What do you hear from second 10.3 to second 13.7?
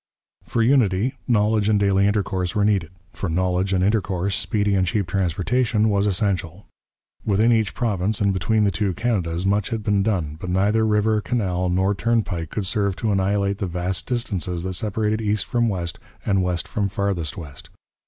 but neither river, canal, nor turnpike could serve to annihilate the